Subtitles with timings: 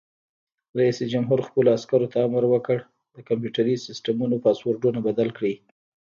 [0.77, 2.77] رئیس جمهور خپلو عسکرو ته امر وکړ؛
[3.15, 5.55] د کمپیوټري سیسټمونو پاسورډونه بدل کړئ!